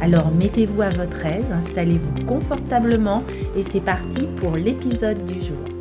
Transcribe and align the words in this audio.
Alors 0.00 0.30
mettez-vous 0.30 0.82
à 0.82 0.90
votre 0.90 1.26
aise, 1.26 1.50
installez-vous 1.50 2.24
confortablement 2.24 3.24
et 3.56 3.62
c'est 3.62 3.80
parti 3.80 4.28
pour 4.36 4.56
l'épisode 4.56 5.24
du 5.24 5.40
jour. 5.40 5.77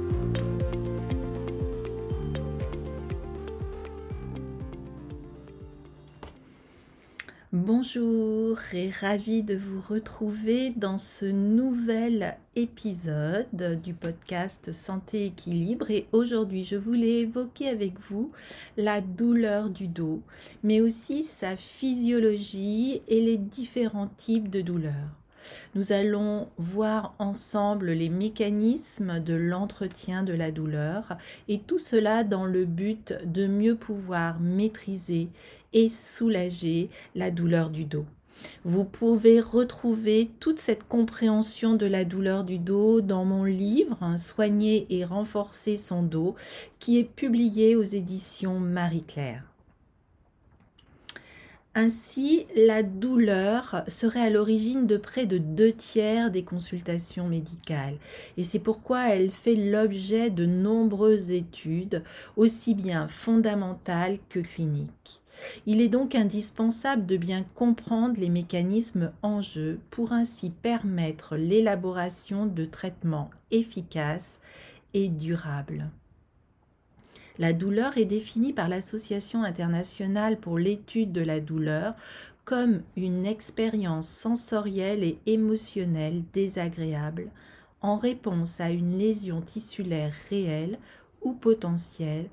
Bonjour 7.87 8.59
et 8.73 8.89
ravi 8.89 9.43
de 9.43 9.55
vous 9.55 9.79
retrouver 9.79 10.71
dans 10.71 10.97
ce 10.97 11.25
nouvel 11.25 12.35
épisode 12.57 13.81
du 13.81 13.93
podcast 13.93 14.73
Santé 14.73 15.27
Équilibre 15.27 15.89
et 15.89 16.05
aujourd'hui 16.11 16.65
je 16.65 16.75
voulais 16.75 17.21
évoquer 17.21 17.69
avec 17.69 17.97
vous 18.09 18.33
la 18.75 18.99
douleur 18.99 19.69
du 19.69 19.87
dos 19.87 20.21
mais 20.63 20.81
aussi 20.81 21.23
sa 21.23 21.55
physiologie 21.55 23.01
et 23.07 23.21
les 23.21 23.37
différents 23.37 24.11
types 24.17 24.49
de 24.49 24.59
douleurs. 24.59 25.15
Nous 25.75 25.91
allons 25.91 26.47
voir 26.57 27.13
ensemble 27.19 27.91
les 27.91 28.09
mécanismes 28.09 29.19
de 29.19 29.33
l'entretien 29.33 30.23
de 30.23 30.33
la 30.33 30.51
douleur 30.51 31.17
et 31.47 31.59
tout 31.59 31.79
cela 31.79 32.23
dans 32.23 32.45
le 32.45 32.65
but 32.65 33.13
de 33.25 33.47
mieux 33.47 33.75
pouvoir 33.75 34.39
maîtriser 34.39 35.29
et 35.73 35.89
soulager 35.89 36.89
la 37.15 37.31
douleur 37.31 37.69
du 37.69 37.85
dos. 37.85 38.05
Vous 38.63 38.83
pouvez 38.83 39.41
retrouver 39.41 40.29
toute 40.39 40.59
cette 40.59 40.87
compréhension 40.87 41.75
de 41.75 41.85
la 41.85 42.05
douleur 42.05 42.43
du 42.43 42.59
dos 42.59 43.01
dans 43.01 43.25
mon 43.25 43.43
livre 43.43 44.15
Soigner 44.17 44.85
et 44.89 45.05
renforcer 45.05 45.75
son 45.75 46.03
dos 46.03 46.35
qui 46.79 46.99
est 46.99 47.03
publié 47.03 47.75
aux 47.75 47.83
éditions 47.83 48.59
Marie-Claire. 48.59 49.43
Ainsi, 51.79 52.47
la 52.55 52.81
douleur 52.81 53.83
serait 53.87 54.25
à 54.25 54.29
l'origine 54.31 54.87
de 54.87 54.97
près 54.97 55.27
de 55.27 55.37
deux 55.37 55.71
tiers 55.71 56.31
des 56.31 56.43
consultations 56.43 57.27
médicales. 57.27 57.99
Et 58.35 58.43
c'est 58.43 58.57
pourquoi 58.57 59.09
elle 59.09 59.29
fait 59.29 59.53
l'objet 59.53 60.31
de 60.31 60.47
nombreuses 60.47 61.29
études, 61.29 62.01
aussi 62.35 62.73
bien 62.73 63.07
fondamentales 63.07 64.17
que 64.27 64.39
cliniques. 64.39 65.21
Il 65.67 65.79
est 65.79 65.87
donc 65.87 66.15
indispensable 66.15 67.05
de 67.05 67.15
bien 67.15 67.45
comprendre 67.53 68.19
les 68.19 68.29
mécanismes 68.29 69.11
en 69.21 69.43
jeu 69.43 69.79
pour 69.91 70.13
ainsi 70.13 70.49
permettre 70.49 71.35
l'élaboration 71.35 72.47
de 72.47 72.65
traitements 72.65 73.29
efficaces 73.51 74.39
et 74.95 75.09
durables. 75.09 75.91
La 77.39 77.53
douleur 77.53 77.97
est 77.97 78.05
définie 78.05 78.53
par 78.53 78.67
l'Association 78.67 79.43
internationale 79.43 80.37
pour 80.39 80.57
l'étude 80.57 81.11
de 81.11 81.21
la 81.21 81.39
douleur 81.39 81.93
comme 82.45 82.81
une 82.95 83.25
expérience 83.25 84.07
sensorielle 84.07 85.03
et 85.03 85.19
émotionnelle 85.25 86.23
désagréable 86.33 87.29
en 87.81 87.97
réponse 87.97 88.59
à 88.59 88.71
une 88.71 88.97
lésion 88.97 89.41
tissulaire 89.41 90.13
réelle 90.29 90.79
ou 91.21 91.33
potentielle 91.33 92.29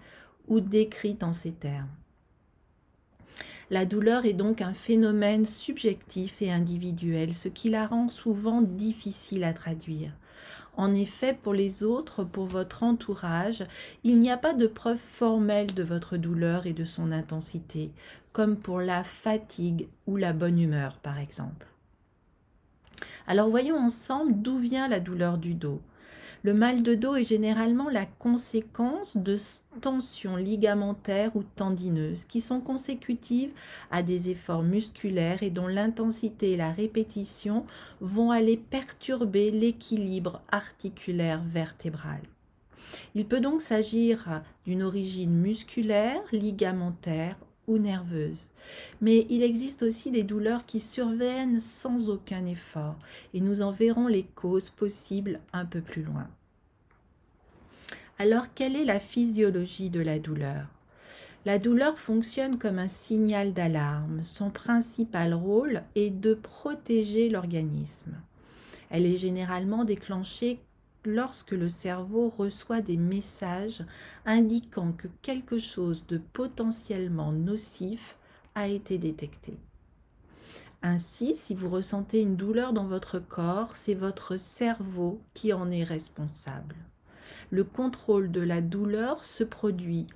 ou 0.49 0.61
décrite 0.61 1.23
en 1.23 1.33
ces 1.33 1.53
termes. 1.53 1.89
La 3.71 3.87
douleur 3.87 4.25
est 4.25 4.35
donc 4.35 4.61
un 4.61 4.73
phénomène 4.73 5.47
subjectif 5.47 6.43
et 6.43 6.53
individuel, 6.53 7.35
ce 7.35 7.49
qui 7.49 7.71
la 7.71 7.87
rend 7.87 8.09
souvent 8.09 8.63
difficile 8.63 9.43
à 9.43 9.53
traduire. 9.53 10.13
En 10.77 10.93
effet, 10.93 11.39
pour 11.41 11.55
les 11.55 11.85
autres, 11.85 12.25
pour 12.25 12.47
votre 12.47 12.83
entourage, 12.83 13.65
il 14.03 14.19
n'y 14.19 14.31
a 14.31 14.37
pas 14.37 14.55
de 14.55 14.67
preuve 14.67 14.99
formelle 14.99 15.73
de 15.73 15.83
votre 15.83 16.17
douleur 16.17 16.67
et 16.67 16.73
de 16.73 16.85
son 16.85 17.13
intensité, 17.13 17.93
comme 18.33 18.57
pour 18.57 18.81
la 18.81 19.05
fatigue 19.05 19.89
ou 20.07 20.17
la 20.17 20.33
bonne 20.33 20.59
humeur, 20.59 20.97
par 20.97 21.19
exemple. 21.19 21.67
Alors 23.27 23.49
voyons 23.49 23.79
ensemble 23.79 24.43
d'où 24.43 24.59
vient 24.59 24.89
la 24.89 25.01
douleur 25.01 25.39
du 25.39 25.55
dos. 25.55 25.81
Le 26.45 26.53
mal 26.53 26.83
de 26.83 26.95
dos 26.95 27.15
est 27.17 27.25
généralement 27.25 27.89
la 27.89 28.05
conséquence 28.05 29.17
de 29.17 29.35
tensions 29.81 30.37
ligamentaires 30.37 31.35
ou 31.35 31.43
tendineuses 31.43 32.27
qui 32.27 32.43
sont 32.43 32.61
consécutives 32.61 33.55
à 33.91 34.03
des 34.03 34.29
efforts 34.29 34.63
musculaires 34.63 35.43
et 35.43 35.49
dont 35.49 35.69
l'intensité 35.69 36.53
et 36.53 36.57
la 36.59 36.71
répétition 36.71 37.65
vont 38.03 38.31
aller 38.31 38.59
perturber 38.59 39.51
l'équilibre 39.51 40.43
articulaire 40.53 41.43
vertébral. 41.43 42.21
Il 43.15 43.25
peut 43.25 43.41
donc 43.41 43.63
s'agir 43.63 44.43
d'une 44.67 44.83
origine 44.83 45.33
musculaire, 45.33 46.21
ligamentaire 46.31 47.39
ou 47.67 47.79
nerveuse. 47.79 48.51
Mais 49.01 49.27
il 49.31 49.43
existe 49.43 49.83
aussi 49.83 50.11
des 50.11 50.23
douleurs 50.23 50.67
qui 50.67 50.81
surviennent 50.81 51.61
sans 51.61 52.11
aucun 52.11 52.47
effort 52.47 52.97
et 53.33 53.41
nous 53.41 53.63
en 53.63 53.71
verrons 53.71 54.07
les 54.07 54.25
causes 54.25 54.71
possibles 54.71 55.41
un 55.53 55.65
peu 55.65 55.81
plus 55.81 56.03
loin. 56.03 56.29
Alors 58.19 58.55
quelle 58.55 58.77
est 58.77 58.85
la 58.85 59.01
physiologie 59.01 59.91
de 59.91 60.01
la 60.01 60.19
douleur? 60.19 60.67
La 61.47 61.59
douleur 61.59 61.99
fonctionne 61.99 62.59
comme 62.59 62.79
un 62.79 62.89
signal 62.89 63.53
d'alarme. 63.53 64.23
Son 64.23 64.51
principal 64.51 65.35
rôle 65.35 65.83
est 65.95 66.11
de 66.11 66.33
protéger 66.33 67.29
l'organisme. 67.29 68.15
Elle 68.89 69.05
est 69.05 69.17
généralement 69.17 69.85
déclenchée 69.85 70.59
lorsque 71.05 71.53
le 71.53 71.69
cerveau 71.69 72.29
reçoit 72.29 72.81
des 72.81 72.97
messages 72.97 73.85
indiquant 74.27 74.93
que 74.93 75.09
quelque 75.23 75.59
chose 75.59 76.07
de 76.07 76.19
potentiellement 76.19 77.33
nocif 77.33 78.19
a 78.55 78.69
été 78.69 78.99
détecté. 78.99 79.59
Ainsi, 80.83 81.35
si 81.35 81.55
vous 81.55 81.69
ressentez 81.69 82.21
une 82.21 82.37
douleur 82.37 82.73
dans 82.75 82.85
votre 82.85 83.19
corps, 83.19 83.75
c'est 83.75 83.95
votre 83.95 84.37
cerveau 84.37 85.21
qui 85.33 85.53
en 85.53 85.71
est 85.71 85.85
responsable. 85.85 86.77
Le 87.51 87.65
contrôle 87.65 88.31
de 88.31 88.43
la 88.43 88.61
douleur 88.61 89.25
se 89.25 89.45
produit 89.45 90.07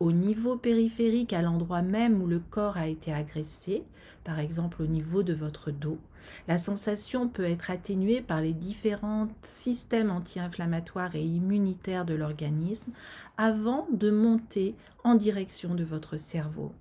au 0.00 0.12
niveau 0.12 0.56
périphérique, 0.56 1.32
à 1.32 1.42
l'endroit 1.42 1.82
même 1.82 2.22
où 2.22 2.26
le 2.26 2.38
corps 2.38 2.76
a 2.76 2.88
été 2.88 3.12
agressé, 3.12 3.84
par 4.22 4.38
exemple 4.38 4.82
au 4.82 4.86
niveau 4.86 5.22
de 5.22 5.34
votre 5.34 5.70
dos. 5.70 5.98
La 6.48 6.58
sensation 6.58 7.28
peut 7.28 7.44
être 7.44 7.70
atténuée 7.70 8.20
par 8.20 8.40
les 8.40 8.52
différents 8.52 9.28
systèmes 9.42 10.10
anti-inflammatoires 10.10 11.14
et 11.14 11.22
immunitaires 11.22 12.04
de 12.04 12.14
l'organisme 12.14 12.92
avant 13.36 13.86
de 13.92 14.10
monter 14.10 14.74
en 15.04 15.14
direction 15.14 15.74
de 15.74 15.84
votre 15.84 16.16
cerveau. 16.16 16.72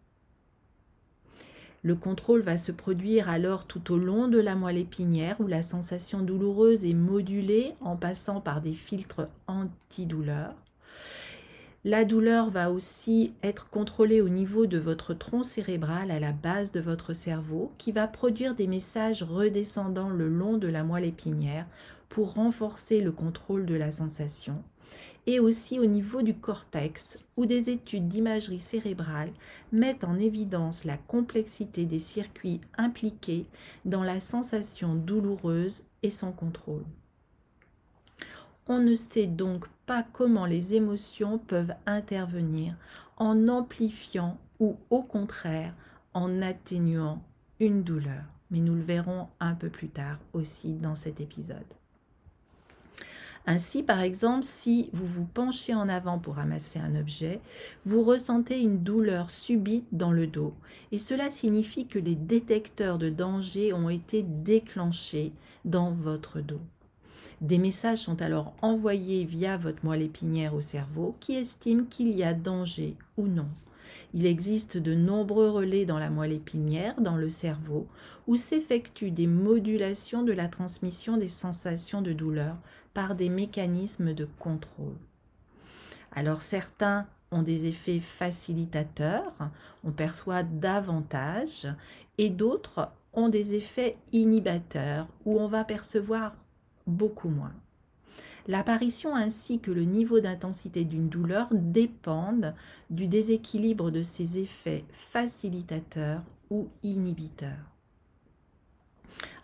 Le 1.85 1.95
contrôle 1.95 2.39
va 2.39 2.57
se 2.57 2.71
produire 2.71 3.29
alors 3.29 3.65
tout 3.65 3.91
au 3.91 3.97
long 3.97 4.29
de 4.29 4.39
la 4.39 4.55
moelle 4.55 4.77
épinière 4.77 5.41
où 5.41 5.47
la 5.47 5.61
sensation 5.61 6.21
douloureuse 6.21 6.85
est 6.85 6.93
modulée 6.93 7.73
en 7.81 7.97
passant 7.97 8.39
par 8.39 8.61
des 8.61 8.71
filtres 8.71 9.27
antidouleurs. 9.47 10.55
La 11.85 12.05
douleur 12.05 12.49
va 12.49 12.71
aussi 12.71 13.33
être 13.43 13.69
contrôlée 13.69 14.21
au 14.21 14.29
niveau 14.29 14.67
de 14.67 14.77
votre 14.77 15.13
tronc 15.13 15.43
cérébral 15.43 16.11
à 16.11 16.19
la 16.21 16.31
base 16.31 16.71
de 16.71 16.79
votre 16.79 17.11
cerveau 17.11 17.73
qui 17.77 17.91
va 17.91 18.07
produire 18.07 18.55
des 18.55 18.67
messages 18.67 19.21
redescendant 19.21 20.09
le 20.09 20.29
long 20.29 20.57
de 20.57 20.69
la 20.69 20.85
moelle 20.85 21.03
épinière 21.03 21.67
pour 22.07 22.35
renforcer 22.35 23.01
le 23.01 23.11
contrôle 23.11 23.65
de 23.65 23.75
la 23.75 23.91
sensation 23.91 24.63
et 25.27 25.41
aussi 25.41 25.77
au 25.77 25.85
niveau 25.85 26.21
du 26.21 26.33
cortex 26.33 27.17
où 27.35 27.45
des 27.45 27.69
études 27.69 28.07
d'imagerie 28.07 28.61
cérébrale 28.61 29.33
mettent 29.73 30.05
en 30.05 30.17
évidence 30.17 30.85
la 30.85 30.95
complexité 30.95 31.83
des 31.83 31.99
circuits 31.99 32.61
impliqués 32.77 33.45
dans 33.83 34.03
la 34.03 34.21
sensation 34.21 34.95
douloureuse 34.95 35.83
et 36.01 36.09
son 36.09 36.31
contrôle. 36.31 36.85
On 38.67 38.79
ne 38.79 38.95
sait 38.95 39.27
donc 39.27 39.65
pas 39.85 40.03
comment 40.13 40.45
les 40.45 40.73
émotions 40.73 41.37
peuvent 41.37 41.73
intervenir 41.85 42.75
en 43.17 43.47
amplifiant 43.49 44.37
ou 44.59 44.77
au 44.89 45.03
contraire 45.03 45.73
en 46.13 46.41
atténuant 46.41 47.21
une 47.59 47.83
douleur. 47.83 48.23
Mais 48.51 48.59
nous 48.59 48.75
le 48.75 48.81
verrons 48.81 49.27
un 49.39 49.55
peu 49.55 49.69
plus 49.69 49.89
tard 49.89 50.19
aussi 50.33 50.73
dans 50.75 50.95
cet 50.95 51.19
épisode. 51.19 51.63
Ainsi, 53.45 53.83
par 53.83 53.99
exemple, 53.99 54.45
si 54.45 54.89
vous 54.93 55.05
vous 55.05 55.25
penchez 55.25 55.73
en 55.73 55.89
avant 55.89 56.17
pour 56.17 56.35
ramasser 56.35 56.79
un 56.79 56.95
objet, 56.95 57.41
vous 57.83 58.01
ressentez 58.03 58.61
une 58.61 58.83
douleur 58.83 59.29
subite 59.29 59.87
dans 59.91 60.13
le 60.13 60.27
dos. 60.27 60.53
Et 60.93 60.97
cela 60.97 61.29
signifie 61.29 61.85
que 61.85 61.99
les 61.99 62.15
détecteurs 62.15 62.97
de 62.97 63.09
danger 63.09 63.73
ont 63.73 63.89
été 63.89 64.23
déclenchés 64.23 65.33
dans 65.65 65.91
votre 65.91 66.39
dos. 66.39 66.61
Des 67.41 67.57
messages 67.57 67.99
sont 67.99 68.21
alors 68.21 68.53
envoyés 68.61 69.25
via 69.25 69.57
votre 69.57 69.85
moelle 69.85 70.01
épinière 70.01 70.53
au 70.53 70.61
cerveau 70.61 71.15
qui 71.19 71.33
estime 71.33 71.87
qu'il 71.87 72.11
y 72.11 72.23
a 72.23 72.33
danger 72.33 72.95
ou 73.17 73.27
non. 73.27 73.47
Il 74.13 74.25
existe 74.25 74.77
de 74.77 74.93
nombreux 74.93 75.49
relais 75.49 75.85
dans 75.85 75.99
la 75.99 76.09
moelle 76.09 76.31
épinière, 76.31 76.99
dans 77.01 77.17
le 77.17 77.29
cerveau, 77.29 77.87
où 78.27 78.37
s'effectuent 78.37 79.11
des 79.11 79.27
modulations 79.27 80.23
de 80.23 80.31
la 80.31 80.47
transmission 80.47 81.17
des 81.17 81.27
sensations 81.27 82.01
de 82.01 82.13
douleur 82.13 82.55
par 82.93 83.15
des 83.15 83.29
mécanismes 83.29 84.13
de 84.13 84.27
contrôle. 84.39 84.97
Alors 86.11 86.41
certains 86.41 87.07
ont 87.31 87.41
des 87.41 87.65
effets 87.65 87.99
facilitateurs, 87.99 89.33
on 89.83 89.91
perçoit 89.91 90.43
davantage, 90.43 91.67
et 92.19 92.29
d'autres 92.29 92.89
ont 93.13 93.29
des 93.29 93.55
effets 93.55 93.93
inhibateurs, 94.11 95.07
où 95.25 95.39
on 95.39 95.47
va 95.47 95.63
percevoir 95.63 96.35
beaucoup 96.87 97.29
moins. 97.29 97.53
L'apparition 98.47 99.15
ainsi 99.15 99.59
que 99.59 99.71
le 99.71 99.83
niveau 99.83 100.19
d'intensité 100.19 100.83
d'une 100.83 101.07
douleur 101.07 101.47
dépendent 101.51 102.53
du 102.89 103.07
déséquilibre 103.07 103.89
de 103.89 104.03
ses 104.03 104.37
effets 104.37 104.83
facilitateurs 105.11 106.21
ou 106.49 106.67
inhibiteurs. 106.83 107.71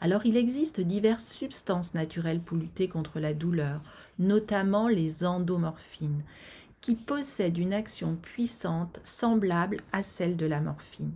Alors 0.01 0.25
il 0.25 0.35
existe 0.37 0.81
diverses 0.81 1.29
substances 1.29 1.93
naturelles 1.93 2.41
pour 2.41 2.57
lutter 2.57 2.87
contre 2.89 3.19
la 3.19 3.33
douleur, 3.33 3.81
notamment 4.17 4.87
les 4.87 5.25
endomorphines, 5.25 6.23
qui 6.81 6.95
possèdent 6.95 7.57
une 7.57 7.73
action 7.73 8.15
puissante 8.15 8.99
semblable 9.03 9.77
à 9.91 10.01
celle 10.01 10.37
de 10.37 10.45
la 10.45 10.61
morphine. 10.61 11.13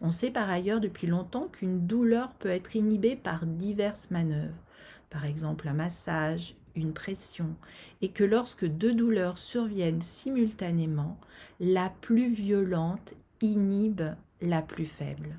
On 0.00 0.10
sait 0.10 0.30
par 0.30 0.50
ailleurs 0.50 0.80
depuis 0.80 1.06
longtemps 1.06 1.48
qu'une 1.48 1.86
douleur 1.86 2.32
peut 2.34 2.50
être 2.50 2.76
inhibée 2.76 3.16
par 3.16 3.46
diverses 3.46 4.10
manœuvres, 4.10 4.54
par 5.14 5.24
exemple 5.26 5.68
un 5.68 5.74
massage, 5.74 6.56
une 6.74 6.92
pression, 6.92 7.54
et 8.02 8.08
que 8.08 8.24
lorsque 8.24 8.66
deux 8.66 8.92
douleurs 8.92 9.38
surviennent 9.38 10.02
simultanément, 10.02 11.16
la 11.60 11.88
plus 12.00 12.28
violente 12.28 13.14
inhibe 13.40 14.02
la 14.40 14.60
plus 14.60 14.86
faible. 14.86 15.36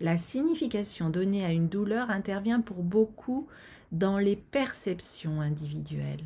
La 0.00 0.16
signification 0.16 1.10
donnée 1.10 1.44
à 1.44 1.50
une 1.50 1.68
douleur 1.68 2.10
intervient 2.10 2.60
pour 2.60 2.84
beaucoup 2.84 3.48
dans 3.90 4.18
les 4.18 4.36
perceptions 4.36 5.40
individuelles. 5.40 6.24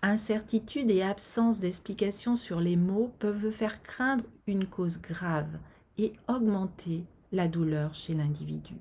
Incertitude 0.00 0.90
et 0.90 1.02
absence 1.02 1.60
d'explication 1.60 2.36
sur 2.36 2.58
les 2.58 2.76
mots 2.76 3.12
peuvent 3.18 3.50
faire 3.50 3.82
craindre 3.82 4.24
une 4.46 4.66
cause 4.66 4.98
grave 4.98 5.58
et 5.98 6.14
augmenter 6.26 7.04
la 7.32 7.48
douleur 7.48 7.94
chez 7.94 8.14
l'individu. 8.14 8.76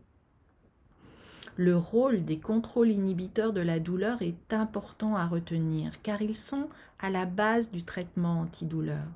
Le 1.58 1.78
rôle 1.78 2.26
des 2.26 2.38
contrôles 2.38 2.90
inhibiteurs 2.90 3.54
de 3.54 3.62
la 3.62 3.80
douleur 3.80 4.22
est 4.22 4.54
important 4.54 5.16
à 5.16 5.26
retenir 5.26 6.02
car 6.04 6.22
ils 6.22 6.36
sont 6.36 6.68
à 7.00 7.10
la 7.10 7.26
base 7.26 7.72
du 7.72 7.84
traitement 7.84 8.42
antidouleur. 8.42 9.08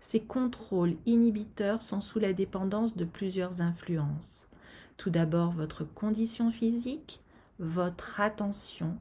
Ces 0.00 0.20
contrôles 0.20 0.94
inhibiteurs 1.06 1.82
sont 1.82 2.00
sous 2.00 2.20
la 2.20 2.32
dépendance 2.32 2.96
de 2.96 3.04
plusieurs 3.04 3.60
influences. 3.60 4.46
Tout 4.98 5.10
d'abord 5.10 5.50
votre 5.50 5.82
condition 5.82 6.50
physique, 6.52 7.20
votre 7.58 8.20
attention, 8.20 8.96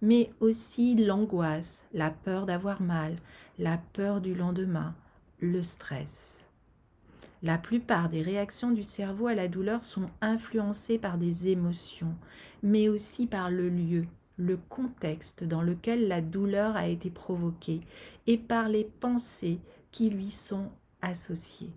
mais 0.00 0.30
aussi 0.40 0.94
l'angoisse, 0.94 1.84
la 1.92 2.10
peur 2.10 2.46
d'avoir 2.46 2.80
mal, 2.80 3.16
la 3.58 3.78
peur 3.92 4.22
du 4.22 4.34
lendemain, 4.34 4.94
le 5.40 5.60
stress. 5.60 6.39
La 7.42 7.56
plupart 7.56 8.10
des 8.10 8.20
réactions 8.20 8.70
du 8.70 8.82
cerveau 8.82 9.26
à 9.26 9.34
la 9.34 9.48
douleur 9.48 9.84
sont 9.84 10.10
influencées 10.20 10.98
par 10.98 11.16
des 11.16 11.48
émotions, 11.48 12.14
mais 12.62 12.88
aussi 12.90 13.26
par 13.26 13.50
le 13.50 13.70
lieu, 13.70 14.04
le 14.36 14.58
contexte 14.68 15.44
dans 15.44 15.62
lequel 15.62 16.06
la 16.06 16.20
douleur 16.20 16.76
a 16.76 16.88
été 16.88 17.08
provoquée 17.08 17.80
et 18.26 18.36
par 18.36 18.68
les 18.68 18.84
pensées 18.84 19.58
qui 19.90 20.10
lui 20.10 20.30
sont 20.30 20.70
associées. 21.00 21.72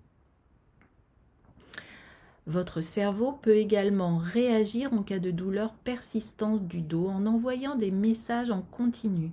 Votre 2.45 2.81
cerveau 2.81 3.31
peut 3.31 3.55
également 3.55 4.17
réagir 4.17 4.93
en 4.93 5.01
cas 5.01 5.19
de 5.19 5.31
douleur 5.31 5.73
persistante 5.73 6.67
du 6.67 6.81
dos 6.81 7.07
en 7.07 7.25
envoyant 7.25 7.75
des 7.75 7.91
messages 7.91 8.51
en 8.51 8.61
continu, 8.61 9.31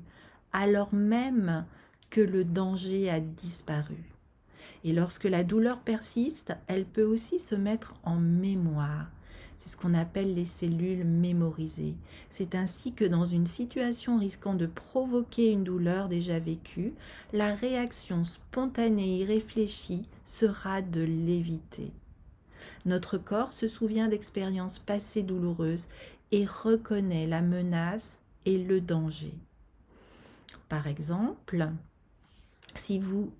alors 0.52 0.94
même 0.94 1.66
que 2.08 2.20
le 2.20 2.44
danger 2.44 3.10
a 3.10 3.18
disparu. 3.18 4.10
Et 4.84 4.92
lorsque 4.92 5.24
la 5.24 5.44
douleur 5.44 5.80
persiste, 5.80 6.54
elle 6.66 6.84
peut 6.84 7.04
aussi 7.04 7.38
se 7.38 7.54
mettre 7.54 7.94
en 8.04 8.16
mémoire. 8.16 9.06
C'est 9.60 9.68
ce 9.68 9.76
qu'on 9.76 9.92
appelle 9.92 10.34
les 10.34 10.46
cellules 10.46 11.04
mémorisées. 11.04 11.94
C'est 12.30 12.54
ainsi 12.54 12.94
que 12.94 13.04
dans 13.04 13.26
une 13.26 13.46
situation 13.46 14.18
risquant 14.18 14.54
de 14.54 14.64
provoquer 14.64 15.50
une 15.50 15.64
douleur 15.64 16.08
déjà 16.08 16.38
vécue, 16.38 16.94
la 17.34 17.54
réaction 17.54 18.24
spontanée 18.24 19.20
et 19.20 19.24
réfléchie 19.26 20.08
sera 20.24 20.80
de 20.80 21.02
l'éviter. 21.02 21.92
Notre 22.86 23.18
corps 23.18 23.52
se 23.52 23.68
souvient 23.68 24.08
d'expériences 24.08 24.78
passées 24.78 25.22
douloureuses 25.22 25.88
et 26.32 26.46
reconnaît 26.46 27.26
la 27.26 27.42
menace 27.42 28.18
et 28.46 28.56
le 28.56 28.80
danger. 28.80 29.34
Par 30.70 30.86
exemple, 30.86 31.68
si 32.74 32.98
vous 32.98 33.30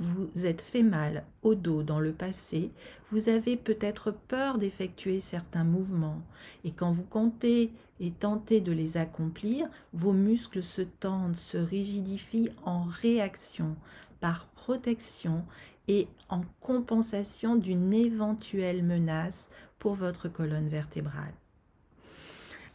vous 0.00 0.46
êtes 0.46 0.62
fait 0.62 0.82
mal 0.82 1.24
au 1.42 1.54
dos 1.54 1.82
dans 1.82 2.00
le 2.00 2.12
passé, 2.12 2.70
vous 3.10 3.28
avez 3.28 3.56
peut-être 3.56 4.10
peur 4.10 4.58
d'effectuer 4.58 5.20
certains 5.20 5.64
mouvements 5.64 6.22
et 6.64 6.72
quand 6.72 6.90
vous 6.90 7.04
comptez 7.04 7.70
et 8.00 8.10
tentez 8.10 8.60
de 8.60 8.72
les 8.72 8.96
accomplir, 8.96 9.68
vos 9.92 10.14
muscles 10.14 10.62
se 10.62 10.80
tendent, 10.80 11.36
se 11.36 11.58
rigidifient 11.58 12.50
en 12.64 12.82
réaction, 12.82 13.76
par 14.20 14.46
protection 14.48 15.44
et 15.86 16.08
en 16.28 16.42
compensation 16.60 17.56
d'une 17.56 17.92
éventuelle 17.92 18.82
menace 18.82 19.48
pour 19.78 19.94
votre 19.94 20.28
colonne 20.28 20.68
vertébrale. 20.68 21.34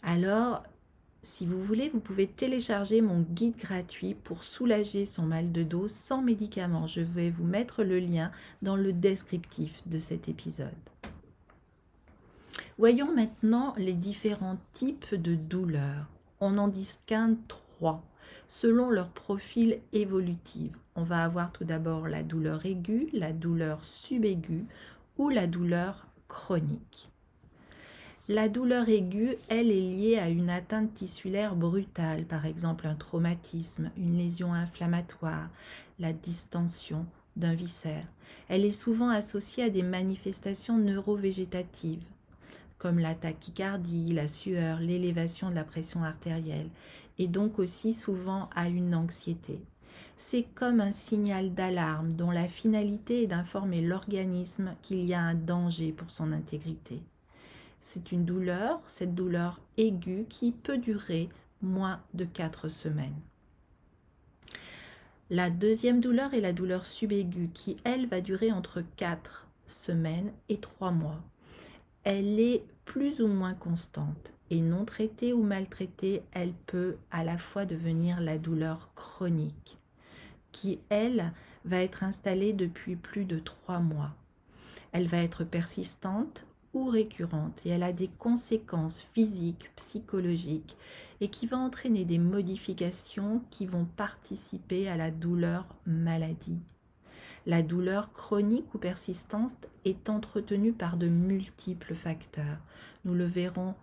Alors, 0.03 0.63
si 1.25 1.45
vous 1.45 1.61
voulez, 1.61 1.89
vous 1.89 1.99
pouvez 1.99 2.27
télécharger 2.27 3.01
mon 3.01 3.21
guide 3.21 3.57
gratuit 3.57 4.13
pour 4.13 4.43
soulager 4.43 5.05
son 5.05 5.23
mal 5.23 5.51
de 5.51 5.63
dos 5.63 5.87
sans 5.87 6.21
médicaments. 6.21 6.85
Je 6.85 7.01
vais 7.01 7.31
vous 7.31 7.43
mettre 7.43 7.83
le 7.83 7.99
lien 7.99 8.31
dans 8.61 8.75
le 8.75 8.93
descriptif 8.93 9.81
de 9.87 9.97
cet 9.97 10.29
épisode. 10.29 10.69
Voyons 12.77 13.13
maintenant 13.13 13.73
les 13.77 13.93
différents 13.93 14.59
types 14.73 15.15
de 15.15 15.33
douleurs. 15.33 16.05
On 16.41 16.57
en 16.57 16.67
distingue 16.67 17.37
trois 17.47 18.03
selon 18.47 18.91
leur 18.91 19.09
profil 19.09 19.79
évolutif. 19.93 20.73
On 20.95 21.03
va 21.03 21.23
avoir 21.23 21.51
tout 21.51 21.65
d'abord 21.65 22.07
la 22.07 22.21
douleur 22.21 22.65
aiguë, 22.65 23.09
la 23.13 23.33
douleur 23.33 23.83
subaiguë 23.83 24.65
ou 25.17 25.29
la 25.29 25.47
douleur 25.47 26.05
chronique. 26.27 27.09
La 28.27 28.49
douleur 28.49 28.89
aiguë, 28.89 29.37
elle, 29.49 29.69
est 29.69 29.79
liée 29.79 30.17
à 30.17 30.29
une 30.29 30.49
atteinte 30.49 30.95
tissulaire 30.95 31.55
brutale, 31.55 32.25
par 32.25 32.47
exemple 32.47 32.87
un 32.87 32.95
traumatisme, 32.95 33.91
une 33.97 34.17
lésion 34.17 34.51
inflammatoire, 34.51 35.47
la 35.99 36.11
distension 36.11 37.05
d'un 37.35 37.53
viscère. 37.53 38.07
Elle 38.47 38.65
est 38.65 38.71
souvent 38.71 39.09
associée 39.09 39.65
à 39.65 39.69
des 39.69 39.83
manifestations 39.83 40.79
neurovégétatives, 40.79 42.01
comme 42.79 42.97
la 42.97 43.13
tachycardie, 43.13 44.11
la 44.11 44.27
sueur, 44.27 44.79
l'élévation 44.79 45.51
de 45.51 45.55
la 45.55 45.63
pression 45.63 46.03
artérielle, 46.03 46.69
et 47.19 47.27
donc 47.27 47.59
aussi 47.59 47.93
souvent 47.93 48.49
à 48.55 48.69
une 48.69 48.95
anxiété. 48.95 49.59
C'est 50.15 50.47
comme 50.55 50.81
un 50.81 50.91
signal 50.91 51.53
d'alarme 51.53 52.13
dont 52.13 52.31
la 52.31 52.47
finalité 52.47 53.21
est 53.21 53.27
d'informer 53.27 53.81
l'organisme 53.81 54.73
qu'il 54.81 55.07
y 55.07 55.13
a 55.13 55.21
un 55.21 55.35
danger 55.35 55.91
pour 55.91 56.09
son 56.09 56.31
intégrité. 56.31 57.03
C'est 57.87 58.11
une 58.11 58.25
douleur, 58.25 58.81
cette 58.87 59.13
douleur 59.13 59.61
aiguë 59.77 60.25
qui 60.27 60.51
peut 60.51 60.79
durer 60.79 61.29
moins 61.61 62.01
de 62.15 62.25
4 62.25 62.67
semaines. 62.67 63.21
La 65.29 65.51
deuxième 65.51 66.01
douleur 66.01 66.33
est 66.33 66.41
la 66.41 66.51
douleur 66.51 66.87
subaiguë 66.87 67.51
qui, 67.53 67.77
elle, 67.83 68.07
va 68.07 68.21
durer 68.21 68.51
entre 68.51 68.83
4 68.97 69.47
semaines 69.67 70.33
et 70.49 70.57
3 70.57 70.89
mois. 70.89 71.21
Elle 72.03 72.39
est 72.39 72.63
plus 72.85 73.21
ou 73.21 73.27
moins 73.27 73.53
constante 73.53 74.33
et 74.49 74.61
non 74.61 74.83
traitée 74.83 75.31
ou 75.31 75.43
maltraitée, 75.43 76.23
elle 76.31 76.53
peut 76.65 76.97
à 77.11 77.23
la 77.23 77.37
fois 77.37 77.67
devenir 77.67 78.19
la 78.19 78.39
douleur 78.39 78.89
chronique 78.95 79.77
qui, 80.51 80.79
elle, 80.89 81.33
va 81.65 81.83
être 81.83 82.03
installée 82.03 82.51
depuis 82.51 82.95
plus 82.95 83.25
de 83.25 83.37
3 83.37 83.77
mois. 83.77 84.15
Elle 84.91 85.07
va 85.07 85.17
être 85.19 85.43
persistante 85.43 86.47
récurrente 86.83 87.61
et 87.65 87.69
elle 87.69 87.83
a 87.83 87.93
des 87.93 88.09
conséquences 88.19 89.01
physiques, 89.13 89.71
psychologiques 89.75 90.75
et 91.21 91.29
qui 91.29 91.47
va 91.47 91.57
entraîner 91.57 92.05
des 92.05 92.19
modifications 92.19 93.41
qui 93.49 93.65
vont 93.65 93.85
participer 93.85 94.87
à 94.89 94.97
la 94.97 95.11
douleur 95.11 95.65
maladie. 95.85 96.59
La 97.45 97.61
douleur 97.61 98.11
chronique 98.11 98.73
ou 98.73 98.77
persistante 98.77 99.55
est 99.85 100.09
entretenue 100.09 100.73
par 100.73 100.97
de 100.97 101.07
multiples 101.07 101.95
facteurs. 101.95 102.59
Nous 103.05 103.13
le 103.13 103.25
verrons 103.25 103.75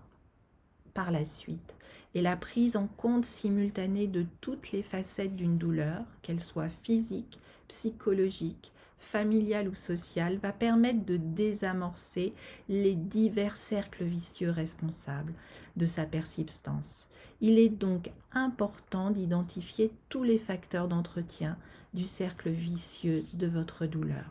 par 0.95 1.11
la 1.11 1.25
suite. 1.25 1.75
Et 2.15 2.21
la 2.21 2.37
prise 2.37 2.77
en 2.77 2.89
compte 2.89 3.25
simultanée 3.25 4.07
de 4.07 4.27
toutes 4.41 4.73
les 4.73 4.83
facettes 4.83 5.35
d'une 5.35 5.57
douleur, 5.57 6.05
qu'elle 6.21 6.41
soit 6.41 6.69
physique, 6.69 7.39
psychologique, 7.69 8.72
familiale 9.13 9.69
ou 9.69 9.75
sociale, 9.75 10.39
va 10.39 10.53
permettre 10.53 11.05
de 11.05 11.19
désamorcer 11.19 12.33
les 12.71 12.95
divers 12.95 13.57
cercles 13.57 14.05
vicieux 14.05 14.51
responsables 14.51 15.35
de 15.77 15.85
sa 15.85 16.07
persistance. 16.07 17.09
Il 17.43 17.59
est 17.59 17.69
donc 17.69 18.11
important 18.33 19.11
d'identifier 19.11 19.91
tous 20.09 20.23
les 20.23 20.39
facteurs 20.39 20.89
d'entretien 20.89 21.59
du 21.93 22.05
cercle 22.05 22.49
vicieux 22.49 23.25
de 23.35 23.47
votre 23.47 23.85
douleur. 23.85 24.25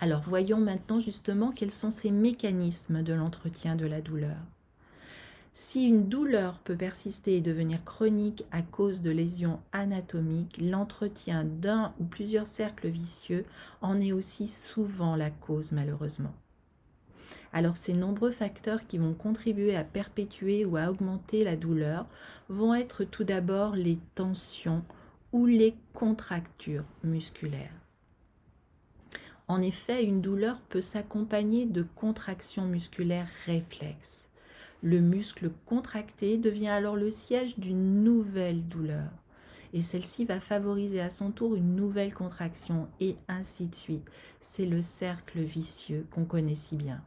Alors 0.00 0.22
voyons 0.26 0.60
maintenant 0.60 1.00
justement 1.00 1.50
quels 1.50 1.72
sont 1.72 1.90
ces 1.90 2.10
mécanismes 2.10 3.02
de 3.02 3.14
l'entretien 3.14 3.74
de 3.74 3.86
la 3.86 4.02
douleur. 4.02 4.36
Si 5.60 5.88
une 5.88 6.08
douleur 6.08 6.60
peut 6.60 6.76
persister 6.76 7.36
et 7.36 7.40
devenir 7.40 7.84
chronique 7.84 8.44
à 8.52 8.62
cause 8.62 9.02
de 9.02 9.10
lésions 9.10 9.58
anatomiques, 9.72 10.56
l'entretien 10.62 11.42
d'un 11.42 11.92
ou 11.98 12.04
plusieurs 12.04 12.46
cercles 12.46 12.86
vicieux 12.86 13.44
en 13.82 14.00
est 14.00 14.12
aussi 14.12 14.46
souvent 14.46 15.16
la 15.16 15.32
cause 15.32 15.72
malheureusement. 15.72 16.32
Alors 17.52 17.74
ces 17.74 17.92
nombreux 17.92 18.30
facteurs 18.30 18.86
qui 18.86 18.98
vont 18.98 19.14
contribuer 19.14 19.74
à 19.74 19.82
perpétuer 19.82 20.64
ou 20.64 20.76
à 20.76 20.92
augmenter 20.92 21.42
la 21.42 21.56
douleur 21.56 22.06
vont 22.48 22.72
être 22.72 23.02
tout 23.02 23.24
d'abord 23.24 23.74
les 23.74 23.98
tensions 24.14 24.84
ou 25.32 25.44
les 25.44 25.74
contractures 25.92 26.86
musculaires. 27.02 27.74
En 29.48 29.60
effet, 29.60 30.04
une 30.04 30.22
douleur 30.22 30.60
peut 30.60 30.80
s'accompagner 30.80 31.66
de 31.66 31.82
contractions 31.82 32.66
musculaires 32.66 33.28
réflexes. 33.44 34.27
Le 34.82 35.00
muscle 35.00 35.50
contracté 35.66 36.38
devient 36.38 36.68
alors 36.68 36.96
le 36.96 37.10
siège 37.10 37.58
d'une 37.58 38.04
nouvelle 38.04 38.66
douleur. 38.68 39.10
Et 39.72 39.80
celle-ci 39.80 40.24
va 40.24 40.40
favoriser 40.40 41.00
à 41.00 41.10
son 41.10 41.30
tour 41.30 41.56
une 41.56 41.74
nouvelle 41.74 42.14
contraction 42.14 42.88
et 43.00 43.16
ainsi 43.26 43.66
de 43.66 43.74
suite. 43.74 44.08
C'est 44.40 44.66
le 44.66 44.80
cercle 44.80 45.40
vicieux 45.40 46.06
qu'on 46.10 46.24
connaît 46.24 46.54
si 46.54 46.76
bien. 46.76 47.02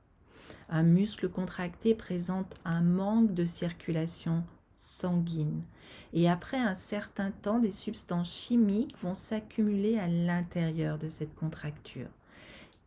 Un 0.69 0.83
muscle 0.83 1.29
contracté 1.29 1.95
présente 1.95 2.55
un 2.65 2.81
manque 2.81 3.33
de 3.33 3.45
circulation 3.45 4.43
sanguine. 4.73 5.63
Et 6.13 6.29
après 6.29 6.57
un 6.57 6.73
certain 6.73 7.31
temps, 7.31 7.59
des 7.59 7.71
substances 7.71 8.31
chimiques 8.31 8.95
vont 9.01 9.13
s'accumuler 9.13 9.97
à 9.97 10.07
l'intérieur 10.07 10.97
de 10.97 11.09
cette 11.09 11.35
contracture 11.35 12.09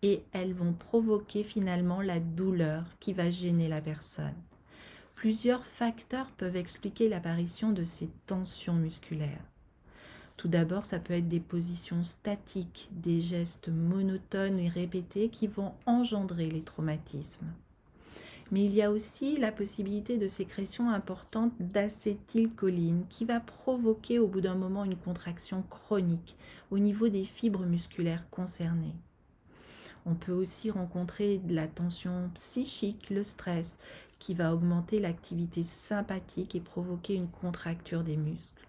et 0.04 0.22
elles 0.32 0.52
vont 0.52 0.74
provoquer 0.74 1.44
finalement 1.44 2.02
la 2.02 2.20
douleur 2.20 2.84
qui 3.00 3.14
va 3.14 3.30
gêner 3.30 3.68
la 3.68 3.80
personne. 3.80 4.34
Plusieurs 5.24 5.64
facteurs 5.64 6.30
peuvent 6.32 6.54
expliquer 6.54 7.08
l'apparition 7.08 7.72
de 7.72 7.82
ces 7.82 8.10
tensions 8.26 8.74
musculaires. 8.74 9.46
Tout 10.36 10.48
d'abord, 10.48 10.84
ça 10.84 10.98
peut 10.98 11.14
être 11.14 11.28
des 11.28 11.40
positions 11.40 12.04
statiques, 12.04 12.90
des 12.92 13.22
gestes 13.22 13.70
monotones 13.70 14.58
et 14.58 14.68
répétés 14.68 15.30
qui 15.30 15.46
vont 15.46 15.72
engendrer 15.86 16.50
les 16.50 16.60
traumatismes. 16.60 17.46
Mais 18.52 18.66
il 18.66 18.74
y 18.74 18.82
a 18.82 18.90
aussi 18.90 19.38
la 19.38 19.50
possibilité 19.50 20.18
de 20.18 20.26
sécrétion 20.26 20.90
importante 20.90 21.54
d'acétylcholine 21.58 23.06
qui 23.08 23.24
va 23.24 23.40
provoquer 23.40 24.18
au 24.18 24.26
bout 24.26 24.42
d'un 24.42 24.56
moment 24.56 24.84
une 24.84 24.98
contraction 24.98 25.64
chronique 25.70 26.36
au 26.70 26.78
niveau 26.78 27.08
des 27.08 27.24
fibres 27.24 27.64
musculaires 27.64 28.28
concernées. 28.28 28.94
On 30.06 30.14
peut 30.14 30.32
aussi 30.32 30.70
rencontrer 30.70 31.38
de 31.38 31.54
la 31.54 31.66
tension 31.66 32.30
psychique, 32.34 33.08
le 33.08 33.22
stress, 33.22 33.78
qui 34.24 34.32
va 34.32 34.54
augmenter 34.54 35.00
l'activité 35.00 35.62
sympathique 35.62 36.54
et 36.54 36.60
provoquer 36.60 37.12
une 37.12 37.28
contracture 37.28 38.02
des 38.02 38.16
muscles. 38.16 38.66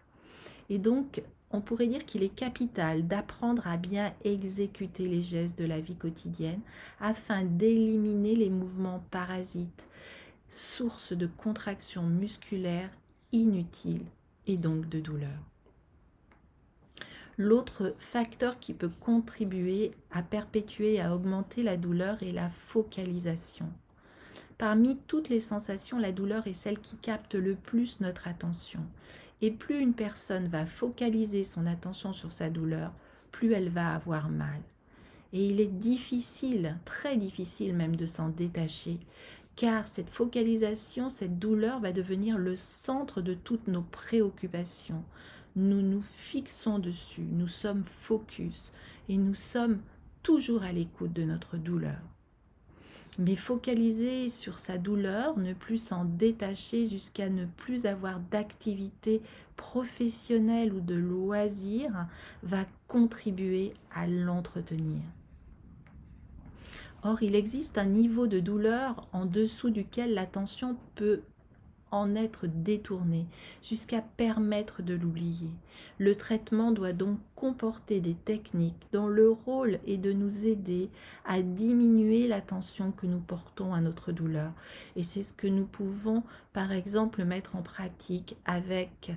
Et 0.69 0.79
donc, 0.79 1.23
on 1.49 1.61
pourrait 1.61 1.87
dire 1.87 2.05
qu'il 2.05 2.23
est 2.23 2.35
capital 2.35 3.07
d'apprendre 3.07 3.65
à 3.65 3.77
bien 3.77 4.13
exécuter 4.25 5.07
les 5.07 5.21
gestes 5.21 5.57
de 5.57 5.63
la 5.63 5.79
vie 5.79 5.95
quotidienne 5.95 6.59
afin 6.99 7.45
d'éliminer 7.45 8.35
les 8.35 8.49
mouvements 8.49 9.01
parasites, 9.11 9.87
source 10.49 11.13
de 11.13 11.25
contractions 11.25 12.03
musculaires 12.03 12.91
inutiles 13.31 14.07
et 14.47 14.57
donc 14.57 14.89
de 14.89 14.99
douleur. 14.99 15.39
L'autre 17.37 17.95
facteur 17.97 18.59
qui 18.59 18.73
peut 18.73 18.91
contribuer 18.99 19.93
à 20.11 20.21
perpétuer 20.21 20.95
et 20.95 21.01
à 21.01 21.15
augmenter 21.15 21.63
la 21.63 21.77
douleur 21.77 22.21
est 22.23 22.33
la 22.33 22.49
focalisation. 22.49 23.71
Parmi 24.57 24.97
toutes 25.07 25.29
les 25.29 25.39
sensations, 25.39 25.99
la 25.99 26.11
douleur 26.11 26.47
est 26.47 26.53
celle 26.53 26.79
qui 26.79 26.95
capte 26.95 27.35
le 27.35 27.55
plus 27.55 27.99
notre 27.99 28.27
attention. 28.27 28.79
Et 29.41 29.51
plus 29.51 29.79
une 29.79 29.93
personne 29.93 30.47
va 30.47 30.65
focaliser 30.65 31.43
son 31.43 31.65
attention 31.65 32.13
sur 32.13 32.31
sa 32.31 32.49
douleur, 32.49 32.93
plus 33.31 33.51
elle 33.51 33.69
va 33.69 33.93
avoir 33.93 34.29
mal. 34.29 34.61
Et 35.33 35.45
il 35.45 35.59
est 35.59 35.65
difficile, 35.65 36.77
très 36.85 37.17
difficile 37.17 37.75
même 37.75 37.97
de 37.97 38.05
s'en 38.05 38.29
détacher, 38.29 38.99
car 39.57 39.87
cette 39.87 40.09
focalisation, 40.09 41.09
cette 41.09 41.37
douleur 41.37 41.79
va 41.79 41.91
devenir 41.91 42.37
le 42.37 42.55
centre 42.55 43.21
de 43.21 43.33
toutes 43.33 43.67
nos 43.67 43.81
préoccupations, 43.81 45.03
nous 45.57 45.81
nous 45.81 46.01
fixons 46.01 46.79
dessus, 46.79 47.27
nous 47.31 47.47
sommes 47.47 47.83
focus 47.83 48.73
et 49.07 49.17
nous 49.17 49.35
sommes 49.35 49.79
toujours 50.23 50.63
à 50.63 50.71
l'écoute 50.71 51.13
de 51.13 51.23
notre 51.23 51.57
douleur. 51.57 52.14
Mais 53.17 53.35
focaliser 53.35 54.27
sur 54.27 54.57
sa 54.57 54.77
douleur, 54.77 55.37
ne 55.37 55.53
plus 55.53 55.77
s'en 55.77 56.03
détacher 56.03 56.85
jusqu'à 56.85 57.29
ne 57.29 57.45
plus 57.45 57.85
avoir 57.85 58.19
d'activité 58.19 59.21
professionnelle 59.55 60.73
ou 60.73 60.81
de 60.81 60.95
loisir, 60.95 62.07
va 62.43 62.65
contribuer 62.87 63.73
à 63.93 64.05
l'entretenir. 64.05 65.01
Or, 67.03 67.21
il 67.21 67.35
existe 67.35 67.77
un 67.77 67.85
niveau 67.85 68.27
de 68.27 68.39
douleur 68.39 69.07
en 69.13 69.25
dessous 69.25 69.69
duquel 69.69 70.13
l'attention 70.13 70.75
peut 70.95 71.21
en 71.95 72.15
être 72.15 72.45
détourné 72.47 73.25
jusqu'à 73.63 74.01
permettre 74.01 74.81
de 74.81 74.93
l'oublier. 74.93 75.49
Le 75.97 76.15
traitement 76.15 76.71
doit 76.71 76.93
donc 76.93 77.19
comporter 77.35 78.01
des 78.01 78.13
techniques 78.13 78.87
dont 78.91 79.07
le 79.07 79.29
rôle 79.29 79.79
est 79.87 79.97
de 79.97 80.11
nous 80.11 80.45
aider 80.45 80.89
à 81.23 81.41
diminuer 81.41 82.27
l'attention 82.27 82.91
que 82.91 83.07
nous 83.07 83.19
portons 83.19 83.73
à 83.73 83.79
notre 83.79 84.11
douleur. 84.11 84.51
Et 84.95 85.03
c'est 85.03 85.23
ce 85.23 85.33
que 85.33 85.47
nous 85.47 85.65
pouvons 85.65 86.23
par 86.53 86.71
exemple 86.71 87.23
mettre 87.23 87.55
en 87.55 87.61
pratique 87.61 88.35
avec 88.45 89.11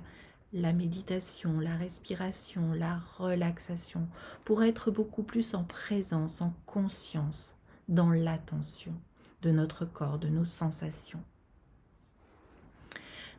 la 0.53 0.73
méditation, 0.73 1.59
la 1.59 1.75
respiration, 1.75 2.73
la 2.73 2.97
relaxation, 3.17 4.07
pour 4.45 4.63
être 4.63 4.89
beaucoup 4.89 5.23
plus 5.23 5.53
en 5.53 5.63
présence, 5.63 6.41
en 6.41 6.53
conscience, 6.65 7.55
dans 7.87 8.09
l'attention 8.09 8.93
de 9.41 9.51
notre 9.51 9.85
corps, 9.85 10.17
de 10.17 10.27
nos 10.27 10.45
sensations 10.45 11.23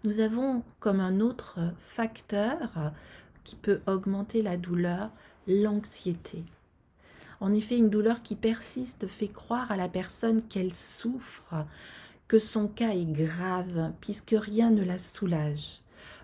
nous 0.05 0.21
avons 0.21 0.63
comme 0.79 1.01
un 1.01 1.21
autre 1.21 1.59
facteur 1.79 2.93
qui 3.45 3.57
peut 3.57 3.81
augmenter 3.87 4.43
la 4.43 4.57
douleur, 4.57 5.11
l'anxiété. 5.47 6.45
En 7.41 7.53
effet, 7.53 7.79
une 7.79 7.91
douleur 7.91 8.23
qui 8.23 8.35
persiste 8.35 9.07
fait 9.07 9.29
croire 9.29 9.71
à 9.73 9.77
la 9.77 9.89
personne 9.89 10.43
qu'elle 10.43 10.75
souffre, 10.75 11.67
que 12.29 12.39
son 12.39 12.69
cas 12.69 12.91
est 12.91 13.11
grave, 13.11 13.93
puisque 14.01 14.37
rien 14.39 14.71
ne 14.71 14.85
la 14.85 14.99
soulage. 14.99 15.81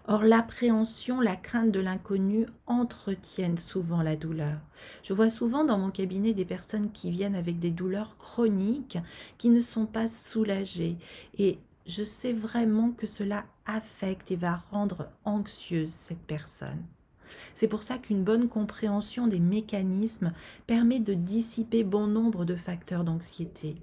Or, 0.09 0.23
l'appréhension, 0.23 1.21
la 1.21 1.35
crainte 1.35 1.73
de 1.73 1.81
l'inconnu 1.81 2.47
entretiennent 2.67 3.59
souvent 3.59 4.03
la 4.03 4.15
douleur. 4.15 4.59
Je 5.03 5.13
vois 5.13 5.29
souvent 5.29 5.65
dans 5.65 5.79
mon 5.79 5.91
cabinet 5.91 6.33
des 6.33 6.45
personnes 6.45 6.93
qui 6.93 7.11
viennent 7.11 7.35
avec 7.35 7.59
des 7.59 7.73
douleurs 7.73 8.17
chroniques 8.19 8.99
qui 9.37 9.49
ne 9.49 9.61
sont 9.61 9.87
pas 9.87 10.07
soulagées. 10.07 10.97
Et 11.39 11.59
je 11.87 12.03
sais 12.03 12.33
vraiment 12.33 12.91
que 12.91 13.07
cela 13.07 13.45
affecte 13.65 14.31
et 14.31 14.37
va 14.37 14.57
rendre 14.71 15.09
anxieuse 15.25 15.91
cette 15.91 16.27
personne. 16.27 16.85
C'est 17.55 17.69
pour 17.69 17.83
ça 17.83 17.99
qu'une 17.99 18.23
bonne 18.23 18.49
compréhension 18.49 19.27
des 19.27 19.41
mécanismes 19.41 20.33
permet 20.67 21.01
de 21.01 21.15
dissiper 21.15 21.85
bon 21.85 22.07
nombre 22.07 22.45
de 22.45 22.57
facteurs 22.57 23.05
d'anxiété. 23.05 23.77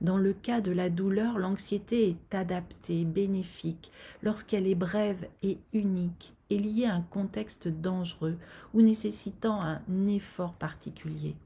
Dans 0.00 0.18
le 0.18 0.32
cas 0.32 0.60
de 0.60 0.72
la 0.72 0.90
douleur, 0.90 1.38
l'anxiété 1.38 2.08
est 2.10 2.34
adaptée, 2.34 3.04
bénéfique, 3.04 3.92
lorsqu'elle 4.22 4.66
est 4.66 4.74
brève 4.74 5.28
et 5.42 5.58
unique 5.72 6.34
et 6.50 6.58
liée 6.58 6.86
à 6.86 6.94
un 6.94 7.02
contexte 7.02 7.68
dangereux 7.68 8.36
ou 8.74 8.82
nécessitant 8.82 9.62
un 9.62 9.80
effort 10.06 10.54
particulier. 10.54 11.36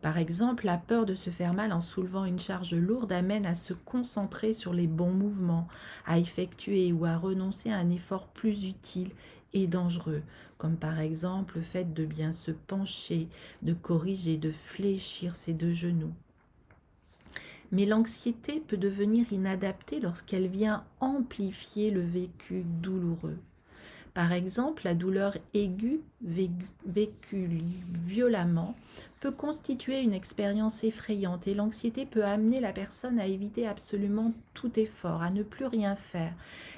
Par 0.00 0.18
exemple, 0.18 0.66
la 0.66 0.78
peur 0.78 1.06
de 1.06 1.14
se 1.14 1.30
faire 1.30 1.54
mal 1.54 1.72
en 1.72 1.80
soulevant 1.80 2.24
une 2.24 2.38
charge 2.38 2.74
lourde 2.74 3.12
amène 3.12 3.46
à 3.46 3.54
se 3.54 3.74
concentrer 3.74 4.52
sur 4.52 4.72
les 4.72 4.86
bons 4.86 5.12
mouvements, 5.12 5.68
à 6.06 6.18
effectuer 6.18 6.92
ou 6.92 7.04
à 7.04 7.16
renoncer 7.16 7.70
à 7.70 7.76
un 7.76 7.90
effort 7.90 8.28
plus 8.28 8.68
utile 8.68 9.10
et 9.52 9.66
dangereux, 9.66 10.22
comme 10.58 10.76
par 10.76 11.00
exemple 11.00 11.56
le 11.56 11.62
fait 11.62 11.92
de 11.92 12.04
bien 12.04 12.32
se 12.32 12.50
pencher, 12.50 13.28
de 13.62 13.74
corriger, 13.74 14.36
de 14.36 14.50
fléchir 14.50 15.34
ses 15.34 15.52
deux 15.52 15.72
genoux. 15.72 16.14
Mais 17.70 17.86
l'anxiété 17.86 18.60
peut 18.60 18.76
devenir 18.76 19.32
inadaptée 19.32 20.00
lorsqu'elle 20.00 20.48
vient 20.48 20.84
amplifier 21.00 21.90
le 21.90 22.02
vécu 22.02 22.64
douloureux. 22.82 23.38
Par 24.14 24.32
exemple, 24.32 24.82
la 24.84 24.94
douleur 24.94 25.38
aiguë 25.54 26.02
vécue 26.84 27.48
violemment 27.94 28.76
peut 29.20 29.30
constituer 29.30 30.00
une 30.00 30.12
expérience 30.12 30.84
effrayante 30.84 31.46
et 31.46 31.54
l'anxiété 31.54 32.04
peut 32.04 32.24
amener 32.24 32.60
la 32.60 32.74
personne 32.74 33.18
à 33.18 33.26
éviter 33.26 33.66
absolument 33.66 34.32
tout 34.52 34.78
effort, 34.78 35.22
à 35.22 35.30
ne 35.30 35.42
plus 35.42 35.64
rien 35.64 35.94
faire. 35.94 36.34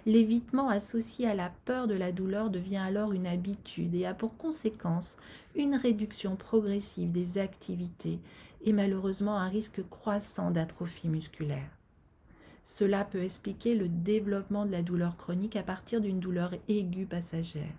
L'évitement 0.07 0.69
associé 0.69 1.27
à 1.27 1.35
la 1.35 1.51
peur 1.65 1.89
de 1.89 1.95
la 1.95 2.13
douleur 2.13 2.51
devient 2.51 2.77
alors 2.77 3.13
une 3.13 3.27
habitude 3.27 3.97
et 3.97 4.07
a 4.07 4.15
pour 4.15 4.37
conséquence 4.37 5.17
une 5.57 5.75
réduction 5.75 6.37
progressive 6.37 7.11
des 7.11 7.39
activités 7.39 8.21
et 8.65 8.73
malheureusement 8.73 9.39
un 9.39 9.49
risque 9.49 9.83
croissant 9.89 10.53
d'atrophie 10.53 11.09
musculaire. 11.09 11.69
Cela 12.65 13.05
peut 13.05 13.23
expliquer 13.23 13.75
le 13.75 13.89
développement 13.89 14.65
de 14.65 14.73
la 14.73 14.83
douleur 14.83 15.17
chronique 15.17 15.57
à 15.57 15.63
partir 15.63 16.01
d'une 16.01 16.21
douleur 16.21 16.55
aiguë 16.69 17.07
passagère. 17.07 17.75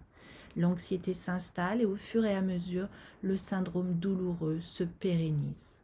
L'anxiété 0.55 1.11
s'installe 1.13 1.81
et 1.81 1.85
au 1.85 1.95
fur 1.95 2.23
et 2.23 2.35
à 2.35 2.41
mesure, 2.41 2.87
le 3.21 3.35
syndrome 3.35 3.93
douloureux 3.95 4.61
se 4.61 4.83
pérennise. 4.83 5.81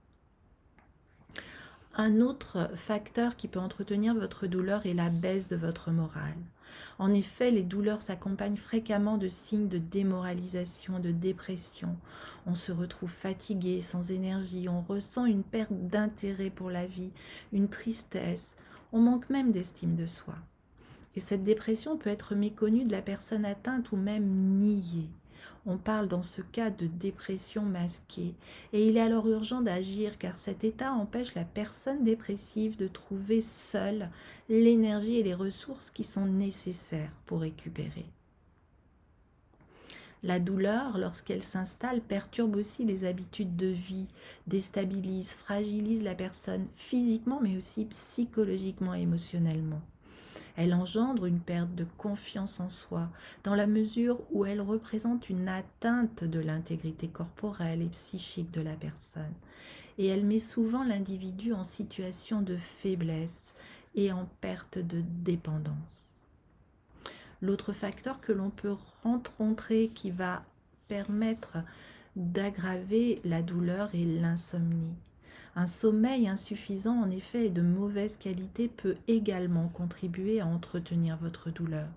Un 1.95 2.21
autre 2.21 2.69
facteur 2.75 3.35
qui 3.35 3.49
peut 3.49 3.59
entretenir 3.59 4.13
votre 4.15 4.47
douleur 4.47 4.85
est 4.85 4.93
la 4.93 5.09
baisse 5.09 5.49
de 5.49 5.57
votre 5.57 5.91
morale. 5.91 6.37
En 6.99 7.11
effet, 7.11 7.51
les 7.51 7.63
douleurs 7.63 8.01
s'accompagnent 8.01 8.55
fréquemment 8.55 9.17
de 9.17 9.27
signes 9.27 9.67
de 9.67 9.77
démoralisation, 9.77 10.99
de 10.99 11.11
dépression. 11.11 11.97
On 12.45 12.55
se 12.55 12.71
retrouve 12.71 13.11
fatigué, 13.11 13.81
sans 13.81 14.11
énergie, 14.11 14.69
on 14.69 14.81
ressent 14.81 15.25
une 15.25 15.43
perte 15.43 15.73
d'intérêt 15.73 16.49
pour 16.49 16.69
la 16.69 16.85
vie, 16.85 17.11
une 17.51 17.67
tristesse, 17.67 18.55
on 18.91 18.99
manque 18.99 19.29
même 19.29 19.51
d'estime 19.51 19.95
de 19.95 20.05
soi. 20.05 20.35
Et 21.15 21.19
cette 21.19 21.43
dépression 21.43 21.97
peut 21.97 22.09
être 22.09 22.35
méconnue 22.35 22.85
de 22.85 22.91
la 22.91 23.01
personne 23.01 23.45
atteinte 23.45 23.91
ou 23.91 23.97
même 23.97 24.25
niée. 24.25 25.09
On 25.65 25.77
parle 25.77 26.07
dans 26.07 26.23
ce 26.23 26.41
cas 26.41 26.69
de 26.71 26.87
dépression 26.87 27.61
masquée 27.63 28.33
et 28.73 28.87
il 28.87 28.97
est 28.97 29.01
alors 29.01 29.27
urgent 29.27 29.61
d'agir 29.61 30.17
car 30.17 30.39
cet 30.39 30.63
état 30.63 30.91
empêche 30.91 31.35
la 31.35 31.45
personne 31.45 32.03
dépressive 32.03 32.77
de 32.77 32.87
trouver 32.87 33.41
seule 33.41 34.09
l'énergie 34.49 35.17
et 35.17 35.23
les 35.23 35.35
ressources 35.35 35.91
qui 35.91 36.03
sont 36.03 36.25
nécessaires 36.25 37.11
pour 37.25 37.41
récupérer. 37.41 38.05
La 40.23 40.39
douleur, 40.39 40.99
lorsqu'elle 40.99 41.41
s'installe, 41.41 41.99
perturbe 41.99 42.55
aussi 42.55 42.85
les 42.85 43.05
habitudes 43.05 43.55
de 43.55 43.67
vie, 43.67 44.05
déstabilise, 44.45 45.33
fragilise 45.33 46.03
la 46.03 46.13
personne 46.13 46.67
physiquement 46.75 47.39
mais 47.41 47.57
aussi 47.57 47.85
psychologiquement 47.85 48.93
et 48.93 49.01
émotionnellement. 49.01 49.81
Elle 50.55 50.75
engendre 50.75 51.25
une 51.25 51.39
perte 51.39 51.73
de 51.73 51.87
confiance 51.97 52.59
en 52.59 52.69
soi, 52.69 53.09
dans 53.43 53.55
la 53.55 53.65
mesure 53.65 54.19
où 54.31 54.45
elle 54.45 54.61
représente 54.61 55.29
une 55.29 55.47
atteinte 55.47 56.23
de 56.23 56.39
l'intégrité 56.39 57.07
corporelle 57.07 57.81
et 57.81 57.89
psychique 57.89 58.51
de 58.51 58.61
la 58.61 58.73
personne. 58.73 59.33
Et 59.97 60.05
elle 60.05 60.25
met 60.25 60.39
souvent 60.39 60.83
l'individu 60.83 61.53
en 61.53 61.63
situation 61.63 62.43
de 62.43 62.57
faiblesse 62.57 63.55
et 63.95 64.11
en 64.11 64.27
perte 64.39 64.77
de 64.77 65.01
dépendance. 65.23 66.10
L'autre 67.41 67.73
facteur 67.73 68.21
que 68.21 68.31
l'on 68.31 68.49
peut 68.49 68.75
rencontrer 69.03 69.89
qui 69.93 70.11
va 70.11 70.43
permettre 70.87 71.57
d'aggraver 72.15 73.21
la 73.23 73.41
douleur 73.41 73.89
est 73.95 74.05
l'insomnie. 74.05 74.93
Un 75.55 75.65
sommeil 75.65 76.27
insuffisant, 76.27 77.01
en 77.01 77.09
effet, 77.09 77.47
et 77.47 77.49
de 77.49 77.61
mauvaise 77.61 78.17
qualité 78.17 78.67
peut 78.67 78.95
également 79.07 79.67
contribuer 79.67 80.39
à 80.39 80.45
entretenir 80.45 81.17
votre 81.17 81.49
douleur. 81.49 81.87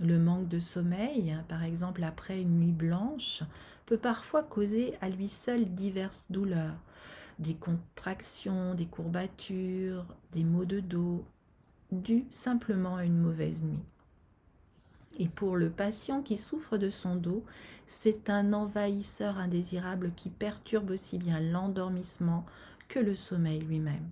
Le 0.00 0.18
manque 0.18 0.48
de 0.48 0.58
sommeil, 0.58 1.36
par 1.48 1.62
exemple 1.62 2.02
après 2.02 2.40
une 2.40 2.58
nuit 2.58 2.72
blanche, 2.72 3.44
peut 3.86 3.98
parfois 3.98 4.42
causer 4.42 4.94
à 5.00 5.08
lui 5.08 5.28
seul 5.28 5.66
diverses 5.66 6.26
douleurs, 6.30 6.74
des 7.38 7.54
contractions, 7.54 8.74
des 8.74 8.86
courbatures, 8.86 10.06
des 10.32 10.42
maux 10.42 10.64
de 10.64 10.80
dos, 10.80 11.24
dus 11.92 12.24
simplement 12.32 12.96
à 12.96 13.04
une 13.04 13.18
mauvaise 13.18 13.62
nuit. 13.62 13.84
Et 15.18 15.28
pour 15.28 15.56
le 15.56 15.70
patient 15.70 16.22
qui 16.22 16.36
souffre 16.36 16.76
de 16.76 16.90
son 16.90 17.14
dos, 17.16 17.44
c'est 17.86 18.30
un 18.30 18.52
envahisseur 18.52 19.38
indésirable 19.38 20.12
qui 20.16 20.30
perturbe 20.30 20.90
aussi 20.90 21.18
bien 21.18 21.40
l'endormissement 21.40 22.44
que 22.88 22.98
le 22.98 23.14
sommeil 23.14 23.60
lui-même. 23.60 24.08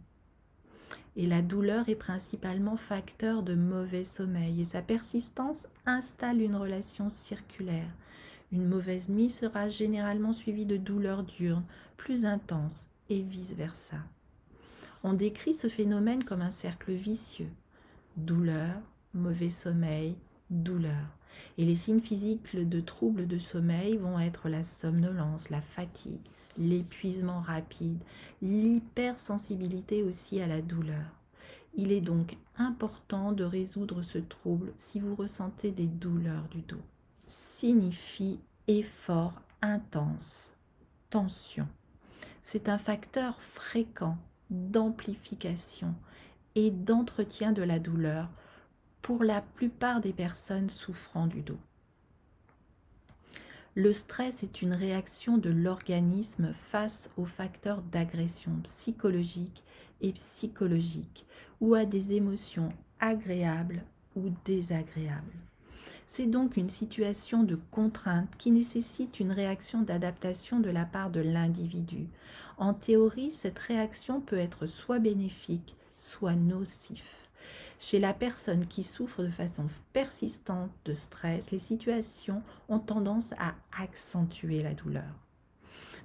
Et 1.17 1.27
la 1.27 1.43
douleur 1.43 1.89
est 1.89 1.95
principalement 1.95 2.77
facteur 2.77 3.43
de 3.43 3.55
mauvais 3.55 4.05
sommeil 4.05 4.61
et 4.61 4.65
sa 4.65 4.81
persistance 4.81 5.67
installe 5.85 6.41
une 6.41 6.57
relation 6.57 7.11
circulaire. 7.11 7.91
Une 8.51 8.67
mauvaise 8.67 9.09
nuit 9.09 9.29
sera 9.29 9.69
généralement 9.69 10.33
suivie 10.33 10.67
de 10.67 10.77
douleurs 10.77 11.23
diurnes, 11.23 11.65
plus 11.97 12.25
intenses, 12.27 12.89
et 13.09 13.21
vice-versa. 13.21 13.99
On 15.05 15.13
décrit 15.13 15.55
ce 15.55 15.69
phénomène 15.69 16.25
comme 16.25 16.43
un 16.43 16.51
cercle 16.51 16.93
vicieux. 16.93 17.51
Douleur, 18.17 18.77
mauvais 19.15 19.51
sommeil, 19.51 20.17
douleur. 20.53 21.17
Et 21.59 21.65
les 21.65 21.75
signes 21.75 22.01
physiques 22.01 22.57
de 22.57 22.81
troubles 22.81 23.27
de 23.27 23.39
sommeil 23.39 23.97
vont 23.97 24.19
être 24.19 24.49
la 24.49 24.63
somnolence, 24.63 25.51
la 25.51 25.61
fatigue, 25.61 26.21
l'épuisement 26.59 27.41
rapide, 27.41 27.99
l'hypersensibilité 28.41 30.03
aussi 30.03 30.41
à 30.41 30.47
la 30.47 30.61
douleur. 30.61 31.07
Il 31.75 31.91
est 31.91 32.03
donc 32.03 32.37
important 32.59 33.33
de 33.33 33.45
résoudre 33.45 34.03
ce 34.03 34.19
trouble 34.19 34.73
si 34.77 35.01
vous 35.01 35.15
ressentez 35.15 35.71
des 35.71 35.87
douleurs 35.87 36.47
du 36.51 36.61
dos. 36.61 36.83
Signifie 37.27 38.39
effort 38.69 39.41
intense, 39.63 40.53
tension. 41.09 41.67
C'est 42.43 42.69
un 42.69 42.79
facteur 42.79 43.41
fréquent 43.41 44.19
d'amplification 44.51 45.95
et 46.55 46.71
d'entretien 46.71 47.53
de 47.53 47.63
la 47.63 47.79
douleur 47.79 48.29
pour 49.03 49.25
la 49.25 49.43
plupart 49.43 50.01
des 50.01 50.13
personnes 50.13 50.71
souffrant 50.71 51.27
du 51.27 51.43
dos. 51.43 51.59
Le 53.75 53.93
stress 53.93 54.43
est 54.43 54.63
une 54.63 54.75
réaction 54.75 55.39
de 55.39 55.51
l'organisme 55.51 56.53
face 56.53 57.11
aux 57.17 57.25
facteurs 57.25 57.83
d'agression 57.83 58.53
psychologique 58.65 59.65
et 60.01 60.13
psychologique 60.13 61.27
ou 61.61 61.75
à 61.75 61.85
des 61.85 62.13
émotions 62.13 62.73
agréables 63.01 63.83
ou 64.15 64.31
désagréables. 64.45 65.33
C'est 66.07 66.27
donc 66.27 66.59
une 66.59 66.69
situation 66.69 67.43
de 67.43 67.59
contrainte 67.71 68.37
qui 68.37 68.51
nécessite 68.51 69.19
une 69.19 69.33
réaction 69.33 69.81
d'adaptation 69.81 70.61
de 70.61 70.69
la 70.69 70.85
part 70.85 71.11
de 71.11 71.21
l'individu. 71.21 72.09
En 72.59 72.75
théorie, 72.75 73.31
cette 73.31 73.59
réaction 73.59 74.21
peut 74.21 74.37
être 74.37 74.67
soit 74.67 74.99
bénéfique, 74.99 75.75
soit 75.97 76.35
nocif. 76.35 77.22
Chez 77.85 77.99
la 77.99 78.15
personne 78.15 78.65
qui 78.65 78.85
souffre 78.85 79.25
de 79.25 79.29
façon 79.29 79.67
persistante 79.93 80.71
de 80.85 80.95
stress, 80.95 81.51
les 81.51 81.59
situations 81.59 82.41
ont 82.69 82.79
tendance 82.79 83.33
à 83.39 83.57
accentuer 83.77 84.63
la 84.63 84.73
douleur. 84.73 85.19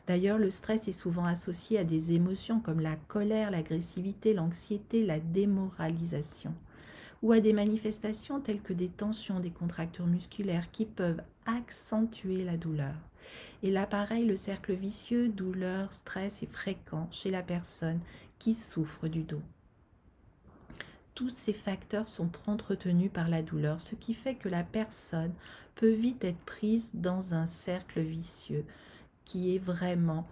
D'ailleurs, 0.07 0.39
le 0.39 0.49
stress 0.49 0.87
est 0.87 0.91
souvent 0.91 1.25
associé 1.25 1.77
à 1.77 1.83
des 1.83 2.13
émotions 2.13 2.61
comme 2.61 2.79
la 2.79 2.95
colère, 2.95 3.51
l'agressivité, 3.51 4.33
l'anxiété, 4.33 5.05
la 5.05 5.19
démoralisation, 5.19 6.55
ou 7.21 7.31
à 7.31 7.41
des 7.41 7.53
manifestations 7.53 8.41
telles 8.41 8.63
que 8.63 8.73
des 8.73 8.89
tensions, 8.89 9.39
des 9.39 9.51
contractures 9.51 10.07
musculaires 10.07 10.71
qui 10.71 10.85
peuvent 10.87 11.21
accentuer 11.45 12.43
la 12.43 12.57
douleur. 12.57 12.95
Et 13.61 13.69
là, 13.69 13.85
pareil, 13.85 14.25
le 14.25 14.35
cercle 14.35 14.73
vicieux, 14.73 15.29
douleur, 15.29 15.93
stress 15.93 16.41
est 16.41 16.51
fréquent 16.51 17.07
chez 17.11 17.29
la 17.29 17.43
personne 17.43 17.99
qui 18.39 18.55
souffre 18.55 19.07
du 19.07 19.21
dos 19.21 19.43
tous 21.17 21.29
ces 21.29 21.51
facteurs 21.51 22.07
sont 22.07 22.29
entretenus 22.45 23.09
par 23.11 23.27
la 23.27 23.41
douleur, 23.41 23.81
ce 23.81 23.95
qui 23.95 24.13
fait 24.13 24.35
que 24.35 24.49
la 24.49 24.63
personne 24.63 25.33
peut 25.73 25.91
vite 25.91 26.23
être 26.23 26.37
prise 26.45 26.91
dans 26.93 27.33
un 27.33 27.47
cercle 27.47 28.01
vicieux 28.01 28.65
qui 29.25 29.55
est 29.55 29.57
vraiment 29.57 30.27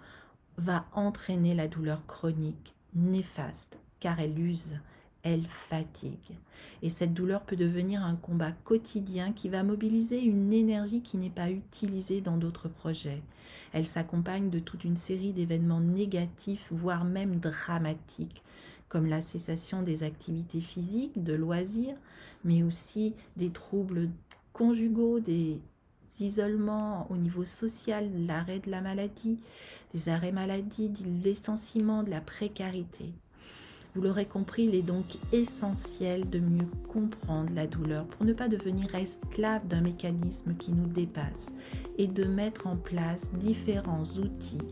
va 0.59 0.85
entraîner 0.93 1.55
la 1.55 1.67
douleur 1.67 2.05
chronique 2.05 2.75
néfaste 2.93 3.79
car 3.99 4.19
elle 4.19 4.37
use, 4.37 4.75
elle 5.23 5.47
fatigue. 5.47 6.37
Et 6.83 6.89
cette 6.89 7.15
douleur 7.15 7.41
peut 7.41 7.55
devenir 7.55 8.05
un 8.05 8.15
combat 8.15 8.51
quotidien 8.51 9.33
qui 9.33 9.49
va 9.49 9.63
mobiliser 9.63 10.21
une 10.21 10.53
énergie 10.53 11.01
qui 11.01 11.17
n'est 11.17 11.31
pas 11.31 11.49
utilisée 11.49 12.21
dans 12.21 12.37
d'autres 12.37 12.69
projets. 12.69 13.23
Elle 13.73 13.87
s'accompagne 13.87 14.51
de 14.51 14.59
toute 14.59 14.83
une 14.83 14.97
série 14.97 15.33
d'événements 15.33 15.81
négatifs, 15.81 16.67
voire 16.69 17.05
même 17.05 17.39
dramatiques, 17.39 18.43
comme 18.95 19.07
la 19.07 19.19
cessation 19.19 19.81
des 19.81 20.03
activités 20.03 20.61
physiques, 20.61 21.21
de 21.21 21.33
loisirs, 21.33 21.97
mais 22.45 22.63
aussi 22.63 23.13
des 23.35 23.49
troubles 23.49 24.09
conjugaux, 24.53 25.19
des 25.19 25.59
isolements 26.21 27.05
au 27.09 27.17
niveau 27.17 27.43
social, 27.43 28.09
l'arrêt 28.25 28.59
de 28.59 28.71
la 28.71 28.79
maladie, 28.79 29.35
des 29.93 30.07
arrêts 30.07 30.31
maladie, 30.31 30.87
de 30.87 31.03
licenciement, 31.27 32.03
de 32.03 32.09
la 32.09 32.21
précarité. 32.21 33.11
Vous 33.95 34.01
l'aurez 34.01 34.27
compris, 34.27 34.63
il 34.63 34.75
est 34.75 34.81
donc 34.81 35.17
essentiel 35.33 36.29
de 36.29 36.39
mieux 36.39 36.69
comprendre 36.87 37.51
la 37.53 37.67
douleur 37.67 38.05
pour 38.05 38.25
ne 38.25 38.31
pas 38.31 38.47
devenir 38.47 38.95
esclave 38.95 39.67
d'un 39.67 39.81
mécanisme 39.81 40.55
qui 40.55 40.71
nous 40.71 40.87
dépasse 40.87 41.47
et 41.97 42.07
de 42.07 42.23
mettre 42.23 42.65
en 42.65 42.77
place 42.77 43.29
différents 43.33 44.05
outils 44.05 44.63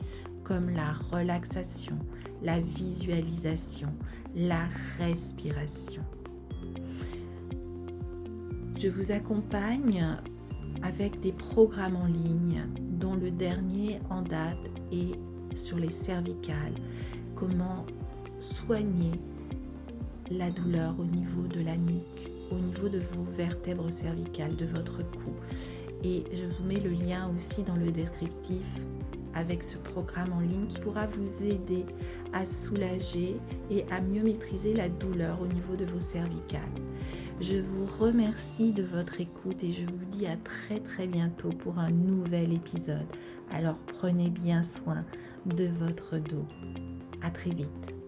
comme 0.46 0.70
la 0.70 0.94
relaxation, 1.12 2.00
la 2.44 2.60
visualisation, 2.60 3.90
la 4.36 4.68
respiration. 5.00 6.04
Je 8.78 8.90
vous 8.90 9.12
accompagne 9.12 10.06
avec 10.82 11.20
des 11.22 11.32
programmes 11.32 11.96
en 11.96 12.06
ligne 12.06 12.66
dont 13.00 13.16
le 13.16 13.32
dernier 13.32 14.00
en 14.10 14.22
date 14.22 14.58
est 14.92 15.16
sur 15.56 15.78
les 15.78 15.90
cervicales. 15.90 16.74
Comment 17.36 17.86
soigner 18.40 19.12
la 20.30 20.50
douleur 20.50 20.96
au 21.00 21.06
niveau 21.06 21.44
de 21.44 21.62
la 21.62 21.78
nuque, 21.78 22.30
au 22.52 22.56
niveau 22.56 22.90
de 22.90 23.00
vos 23.00 23.24
vertèbres 23.24 23.90
cervicales, 23.90 24.56
de 24.56 24.66
votre 24.66 24.98
cou. 24.98 25.34
Et 26.04 26.24
je 26.34 26.46
vous 26.46 26.64
mets 26.66 26.80
le 26.80 26.92
lien 26.92 27.32
aussi 27.34 27.64
dans 27.64 27.76
le 27.76 27.92
descriptif 27.92 28.66
avec 29.36 29.64
ce 29.64 29.78
programme 29.78 30.34
en 30.34 30.40
ligne 30.40 30.68
qui 30.68 30.80
pourra 30.80 31.08
vous 31.08 31.46
aider 31.46 31.86
à 32.34 32.46
soulager 32.46 33.38
et 33.70 33.86
à 33.92 34.02
mieux 34.02 34.24
maîtriser 34.24 34.74
la 34.74 34.90
douleur 34.90 35.42
au 35.42 35.48
niveau 35.48 35.76
de 35.76 35.86
vos 35.86 36.00
cervicales. 36.00 36.62
Je 37.42 37.58
vous 37.58 37.86
remercie 38.00 38.72
de 38.72 38.84
votre 38.84 39.20
écoute 39.20 39.64
et 39.64 39.72
je 39.72 39.86
vous 39.86 40.06
dis 40.06 40.28
à 40.28 40.38
très 40.38 40.80
très 40.80 41.08
bientôt 41.08 41.50
pour 41.50 41.80
un 41.80 41.90
nouvel 41.90 42.54
épisode. 42.54 43.08
Alors 43.52 43.78
prenez 44.00 44.30
bien 44.30 44.64
soin 44.64 45.04
de 45.46 45.68
votre 45.80 46.18
dos. 46.18 46.46
À 47.22 47.32
très 47.32 47.52
vite. 47.52 48.03